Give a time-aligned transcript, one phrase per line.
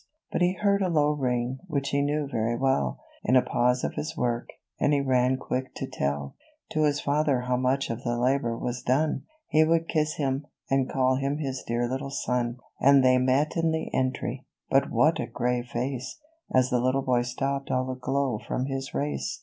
[0.31, 3.93] But he heard a low ring, which he knew very well, In a pause of
[3.93, 6.33] his work, and he ran quick to tell
[6.71, 10.89] To his father how much of the labor was done: He would kiss him, and
[10.89, 12.57] call him his dear little son.
[12.79, 16.17] And they met in the entry, but what a grave face,
[16.51, 19.39] As the little boy stopped all aglow from his race.